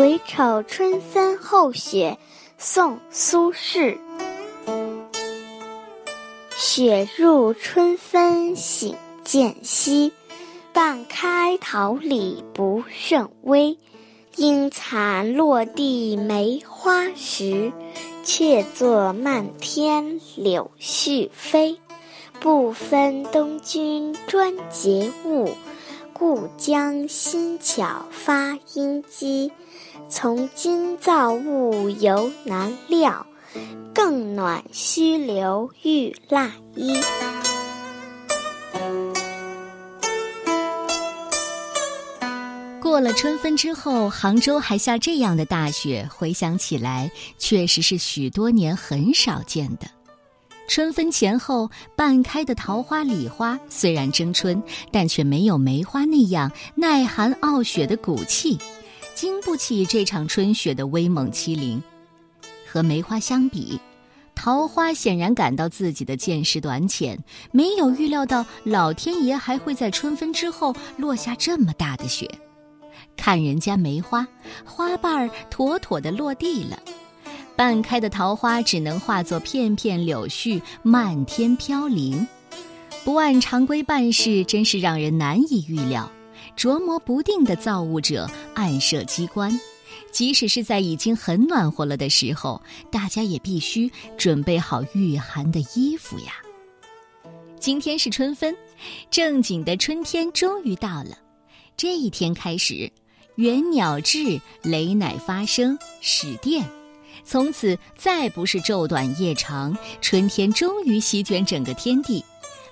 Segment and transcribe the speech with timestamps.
[0.00, 2.16] 癸丑春分后雪，
[2.56, 3.98] 宋·苏轼。
[6.56, 8.94] 雪入春分省
[9.24, 10.10] 渐稀，
[10.72, 13.76] 半开桃李不胜微。
[14.36, 17.70] 应残落地梅花时，
[18.24, 21.78] 却作漫天柳絮飞。
[22.40, 25.50] 不分东君专节物，
[26.20, 29.50] 故将新巧发音机。
[30.06, 33.26] 从今造物犹难料，
[33.94, 36.92] 更暖须留欲腊衣。
[42.82, 49.99] 过了春分之后，杭州还下这样的大雪，回想起来，确实是许多年很少见的。
[50.70, 54.62] 春分前后，半开的桃花、李花虽然争春，
[54.92, 58.56] 但却没有梅花那样耐寒傲雪的骨气，
[59.12, 61.82] 经不起这场春雪的威猛欺凌。
[62.70, 63.80] 和梅花相比，
[64.36, 67.18] 桃花显然感到自己的见识短浅，
[67.50, 72.30] 没有预料到老天爷还会在春分之后落下这么大的雪。
[73.16, 74.24] 看人家梅花，
[74.64, 76.78] 花瓣儿妥妥的落地了。
[77.60, 82.26] 半开的桃花只能化作片片柳絮，漫天飘零。
[83.04, 86.10] 不按常规办事，真是让人难以预料。
[86.56, 89.60] 琢磨不定的造物者暗设机关，
[90.10, 96.32] 即使是在已经很暖和了的时候，大家也必须准备好御寒的衣服呀。
[97.58, 98.56] 今天是春分，
[99.10, 101.10] 正经的春天终于到了。
[101.76, 102.90] 这一天开始，
[103.34, 106.64] 猿鸟至，雷乃发声，始电。
[107.24, 112.24] 从此再不是昼短夜长，春天终于席卷整个天地。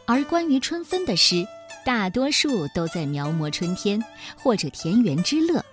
[0.04, 1.46] 而关于春分的诗，
[1.84, 4.02] 大多数都在描摹春天
[4.36, 5.64] 或者田园之乐。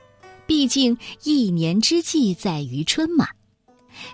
[0.45, 3.28] 毕竟一年之计在于春嘛。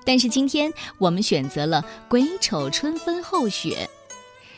[0.05, 3.89] 但是今天我们选择了“癸丑春分后雪”，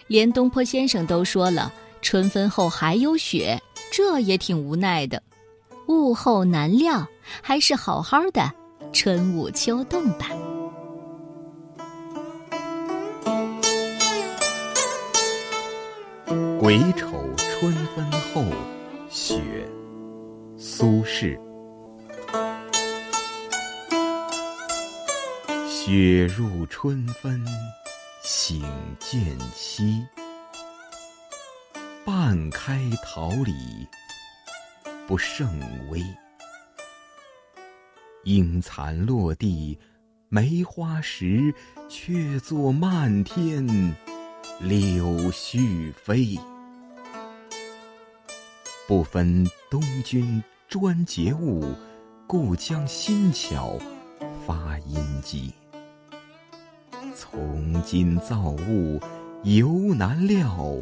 [0.07, 3.59] 连东坡先生都说了：“春分后还有雪，
[3.91, 5.23] 这也挺无奈的。
[5.87, 7.07] 物候难料，
[7.41, 8.51] 还是好好的。”
[8.93, 10.29] 春捂秋冻吧。
[16.59, 18.45] 癸丑春分后，
[19.09, 19.67] 雪。
[20.55, 21.37] 苏轼。
[25.67, 27.43] 雪入春分，
[28.23, 28.61] 省
[28.99, 29.19] 渐
[29.55, 30.05] 稀。
[32.05, 33.87] 半开桃李，
[35.07, 35.59] 不胜
[35.89, 36.01] 微。
[38.23, 39.77] 应残落地
[40.29, 41.53] 梅花时，
[41.89, 43.65] 却作漫天
[44.61, 46.37] 柳絮飞。
[48.87, 51.73] 不分东君专节物，
[52.27, 53.77] 故将新巧
[54.45, 55.53] 发音机。
[57.15, 58.99] 从今造物
[59.43, 60.75] 犹难料，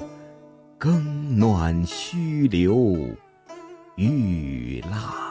[0.78, 2.96] 更暖须留
[3.96, 5.31] 欲腊衣。